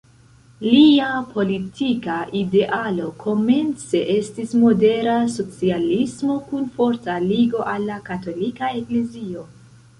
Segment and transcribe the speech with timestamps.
[0.67, 9.49] Lia politika idealo komence estis modera socialismo kun forta ligo al la katolika eklezio.